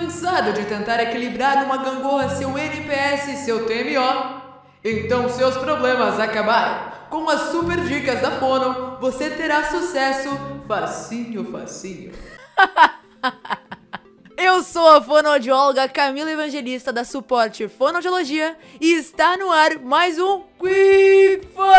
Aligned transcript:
Cansado 0.00 0.54
de 0.54 0.64
tentar 0.64 0.98
equilibrar 1.02 1.60
numa 1.60 1.76
gangorra 1.76 2.30
seu 2.30 2.56
NPS 2.56 3.28
e 3.28 3.36
seu 3.44 3.66
TMO? 3.66 4.40
Então 4.82 5.28
seus 5.28 5.58
problemas 5.58 6.18
acabaram. 6.18 6.90
Com 7.10 7.28
as 7.28 7.50
super 7.50 7.78
dicas 7.82 8.22
da 8.22 8.30
Fono, 8.30 8.96
você 8.98 9.28
terá 9.28 9.62
sucesso 9.64 10.30
facinho, 10.66 11.44
facinho. 11.52 12.12
Eu 14.38 14.62
sou 14.62 14.88
a 14.88 15.02
fonoaudióloga 15.02 15.86
Camila 15.86 16.30
Evangelista 16.30 16.90
da 16.90 17.04
Suporte 17.04 17.68
Fonoaudiologia 17.68 18.56
e 18.80 18.94
está 18.94 19.36
no 19.36 19.52
ar 19.52 19.78
mais 19.80 20.18
um 20.18 20.44
Quick 20.58 21.46
Fono! 21.54 21.70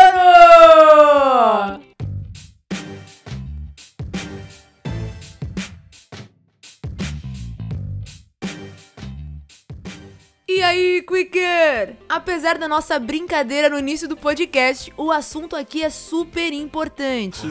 E 10.54 10.62
aí, 10.62 11.02
Quicker? 11.02 11.96
Apesar 12.06 12.58
da 12.58 12.68
nossa 12.68 12.98
brincadeira 12.98 13.70
no 13.70 13.78
início 13.78 14.06
do 14.06 14.18
podcast, 14.18 14.92
o 14.98 15.10
assunto 15.10 15.56
aqui 15.56 15.82
é 15.82 15.88
super 15.88 16.52
importante. 16.52 17.46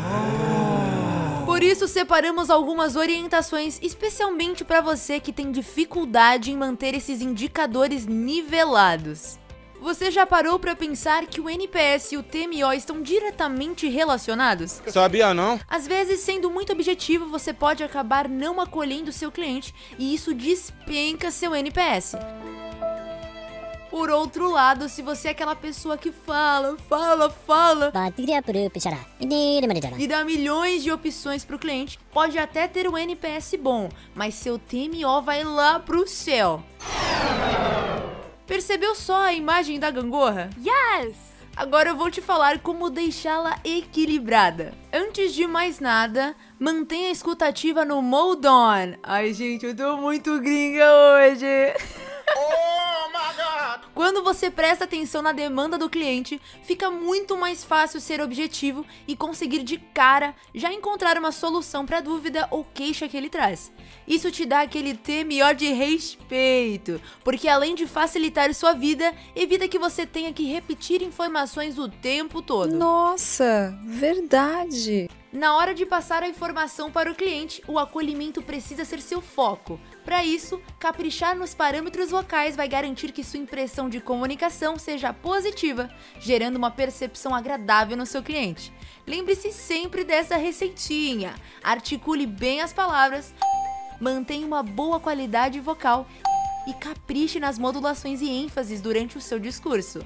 Por 1.44 1.64
isso, 1.64 1.88
separamos 1.88 2.52
algumas 2.52 2.96
orientações 2.96 3.80
especialmente 3.82 4.64
para 4.64 4.82
você 4.82 5.20
que 5.20 5.34
tem 5.34 5.52
dificuldade 5.52 6.52
em 6.52 6.56
manter 6.56 6.94
esses 6.94 7.24
indicadores 7.24 8.06
nivelados. 8.06 9.40
Você 9.82 10.12
já 10.12 10.28
parou 10.28 10.60
para 10.60 10.76
pensar 10.76 11.26
que 11.26 11.42
o 11.42 11.50
NPS 11.50 12.12
e 12.12 12.18
o 12.18 12.22
TMO 12.22 12.72
estão 12.72 13.02
diretamente 13.02 13.90
relacionados? 13.90 14.80
Sabia 14.86 15.34
não? 15.34 15.60
Às 15.68 15.88
vezes, 15.88 16.20
sendo 16.20 16.52
muito 16.52 16.72
objetivo, 16.72 17.26
você 17.26 17.52
pode 17.52 17.84
acabar 17.84 18.30
não 18.30 18.62
acolhendo 18.62 19.12
seu 19.12 19.32
cliente 19.32 19.74
e 19.98 20.14
isso 20.14 20.36
despenca 20.36 21.32
seu 21.32 21.56
NPS. 21.56 22.16
Por 23.92 24.10
outro 24.10 24.50
lado, 24.50 24.88
se 24.88 25.02
você 25.02 25.28
é 25.28 25.32
aquela 25.32 25.54
pessoa 25.54 25.98
que 25.98 26.14
fala, 26.14 26.78
fala, 26.88 27.30
fala 27.30 27.92
e 30.00 30.08
dá 30.08 30.24
milhões 30.24 30.82
de 30.82 30.90
opções 30.90 31.44
pro 31.44 31.60
cliente, 31.60 32.00
pode 32.14 32.40
até 32.40 32.70
ter 32.70 32.88
um 32.88 32.98
NPS 32.98 33.56
bom, 33.60 33.90
mas 34.16 34.36
seu 34.36 34.58
TMO 34.58 35.22
vai 35.22 35.44
lá 35.44 35.78
pro 35.78 36.08
céu. 36.08 36.64
Percebeu 38.48 38.96
só 38.96 39.24
a 39.24 39.34
imagem 39.34 39.78
da 39.78 39.92
gangorra? 39.92 40.50
Yes! 40.58 41.32
Agora 41.56 41.90
eu 41.90 41.96
vou 41.98 42.10
te 42.10 42.22
falar 42.22 42.60
como 42.60 42.90
deixá-la 42.90 43.60
equilibrada. 43.64 44.74
Antes 44.92 45.34
de 45.34 45.46
mais 45.46 45.82
nada, 45.82 46.34
mantenha 46.58 47.10
a 47.10 47.12
escutativa 47.12 47.84
no 47.84 48.02
mode 48.02 48.48
on. 48.48 48.96
Ai, 49.04 49.34
gente, 49.34 49.66
eu 49.66 49.76
tô 49.76 49.98
muito 49.98 50.40
gringa 50.40 50.86
hoje. 50.86 51.46
Quando 54.22 54.36
você 54.36 54.52
presta 54.52 54.84
atenção 54.84 55.24
na 55.24 55.32
demanda 55.32 55.80
do 55.80 55.90
cliente, 55.90 56.40
fica 56.62 56.92
muito 56.92 57.36
mais 57.36 57.64
fácil 57.64 58.00
ser 58.00 58.22
objetivo 58.22 58.86
e 59.08 59.16
conseguir 59.16 59.64
de 59.64 59.80
cara 59.80 60.36
já 60.54 60.72
encontrar 60.72 61.18
uma 61.18 61.32
solução 61.32 61.88
para 61.88 61.98
a 61.98 62.02
dúvida 62.02 62.48
ou 62.52 62.64
queixa 62.64 63.08
que 63.08 63.18
ele 63.18 63.32
traz. 63.32 63.72
Isso 64.08 64.30
te 64.30 64.46
dá 64.46 64.62
aquele 64.62 64.94
TMO 64.94 65.56
de 65.58 65.74
respeito, 65.74 67.02
porque 67.24 67.48
além 67.48 67.74
de 67.74 67.88
facilitar 67.88 68.54
sua 68.54 68.74
vida, 68.74 69.12
evita 69.36 69.68
que 69.68 69.80
você 69.80 70.06
tenha 70.06 70.32
que 70.32 70.44
repetir 70.44 71.02
informações 71.02 71.80
o 71.80 71.90
tempo 71.90 72.44
todo. 72.44 72.76
Nossa, 72.76 73.76
verdade. 73.84 75.10
Na 75.34 75.56
hora 75.56 75.74
de 75.74 75.86
passar 75.86 76.24
a 76.24 76.28
informação 76.28 76.92
para 76.92 77.10
o 77.10 77.16
cliente, 77.16 77.64
o 77.66 77.80
acolhimento 77.80 78.42
precisa 78.42 78.84
ser 78.84 79.02
seu 79.02 79.22
foco. 79.22 79.80
Para 80.04 80.26
isso, 80.26 80.62
caprichar 80.78 81.38
nos 81.38 81.54
parâmetros 81.54 82.12
vocais 82.12 82.54
vai 82.54 82.68
garantir 82.68 83.14
que 83.14 83.24
sua 83.24 83.40
impressão 83.40 83.88
de 83.88 84.02
comunicação 84.02 84.78
seja 84.78 85.14
positiva, 85.14 85.90
gerando 86.20 86.58
uma 86.58 86.70
percepção 86.70 87.34
agradável 87.34 87.96
no 87.96 88.06
seu 88.06 88.22
cliente. 88.22 88.74
Lembre-se 89.08 89.54
sempre 89.54 90.04
dessa 90.04 90.36
receitinha. 90.36 91.34
Articule 91.64 92.26
bem 92.26 92.60
as 92.60 92.74
palavras, 92.74 93.34
mantenha 94.02 94.46
uma 94.46 94.62
boa 94.62 95.00
qualidade 95.00 95.62
vocal 95.62 96.06
e 96.68 96.74
capriche 96.74 97.40
nas 97.40 97.58
modulações 97.58 98.22
e 98.22 98.30
ênfases 98.30 98.82
durante 98.82 99.18
o 99.18 99.22
seu 99.22 99.40
discurso. 99.40 100.06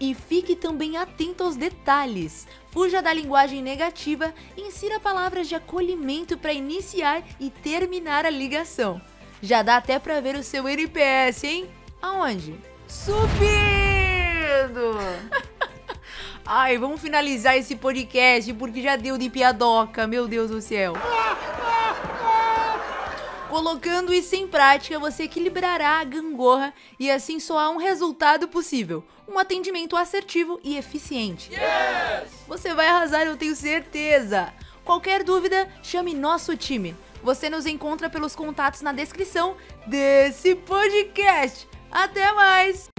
E 0.00 0.14
fique 0.14 0.54
também 0.54 0.96
atento 0.96 1.44
aos 1.44 1.56
detalhes. 1.56 2.46
Fuja 2.70 3.00
da 3.00 3.12
linguagem 3.12 3.62
negativa 3.62 4.34
e 4.56 4.62
insira 4.62 5.00
palavras 5.00 5.48
de 5.48 5.54
acolhimento 5.54 6.36
para 6.36 6.52
iniciar 6.52 7.22
e 7.40 7.50
terminar 7.50 8.26
a 8.26 8.30
ligação. 8.30 9.00
Já 9.40 9.62
dá 9.62 9.76
até 9.76 9.98
para 9.98 10.20
ver 10.20 10.36
o 10.36 10.42
seu 10.42 10.68
NPS, 10.68 11.44
hein? 11.44 11.70
Aonde? 12.00 12.54
Subindo! 12.86 13.36
Ai, 16.44 16.78
vamos 16.78 17.00
finalizar 17.00 17.56
esse 17.56 17.74
podcast 17.74 18.52
porque 18.54 18.80
já 18.80 18.96
deu 18.96 19.18
de 19.18 19.28
piadoca, 19.28 20.06
meu 20.06 20.28
Deus 20.28 20.50
do 20.50 20.60
céu. 20.60 20.92
Colocando 23.56 24.12
isso 24.12 24.36
em 24.36 24.46
prática, 24.46 24.98
você 24.98 25.22
equilibrará 25.22 25.98
a 25.98 26.04
gangorra 26.04 26.74
e 27.00 27.10
assim 27.10 27.40
soar 27.40 27.70
um 27.70 27.78
resultado 27.78 28.48
possível: 28.48 29.02
um 29.26 29.38
atendimento 29.38 29.96
assertivo 29.96 30.60
e 30.62 30.76
eficiente. 30.76 31.50
Yes! 31.50 32.30
Você 32.46 32.74
vai 32.74 32.86
arrasar, 32.86 33.22
eu 33.22 33.34
tenho 33.34 33.56
certeza. 33.56 34.52
Qualquer 34.84 35.24
dúvida, 35.24 35.66
chame 35.82 36.12
nosso 36.12 36.54
time. 36.54 36.94
Você 37.22 37.48
nos 37.48 37.64
encontra 37.64 38.10
pelos 38.10 38.36
contatos 38.36 38.82
na 38.82 38.92
descrição 38.92 39.56
desse 39.86 40.54
podcast. 40.54 41.66
Até 41.90 42.30
mais! 42.34 42.90